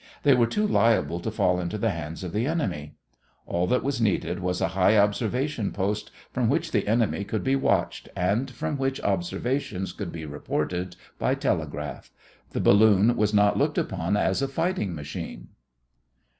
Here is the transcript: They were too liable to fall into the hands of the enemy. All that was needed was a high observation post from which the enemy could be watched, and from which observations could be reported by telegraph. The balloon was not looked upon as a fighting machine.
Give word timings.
They 0.23 0.33
were 0.33 0.47
too 0.47 0.65
liable 0.65 1.19
to 1.19 1.29
fall 1.29 1.59
into 1.59 1.77
the 1.77 1.91
hands 1.91 2.23
of 2.23 2.33
the 2.33 2.47
enemy. 2.47 2.95
All 3.45 3.67
that 3.67 3.83
was 3.83 4.01
needed 4.01 4.39
was 4.39 4.59
a 4.59 4.69
high 4.69 4.97
observation 4.97 5.71
post 5.71 6.09
from 6.31 6.49
which 6.49 6.71
the 6.71 6.87
enemy 6.87 7.23
could 7.23 7.43
be 7.43 7.55
watched, 7.55 8.09
and 8.15 8.49
from 8.49 8.79
which 8.79 8.99
observations 9.01 9.93
could 9.93 10.11
be 10.11 10.25
reported 10.25 10.95
by 11.19 11.35
telegraph. 11.35 12.09
The 12.49 12.59
balloon 12.59 13.15
was 13.15 13.31
not 13.31 13.59
looked 13.59 13.77
upon 13.77 14.17
as 14.17 14.41
a 14.41 14.47
fighting 14.47 14.95
machine. 14.95 15.49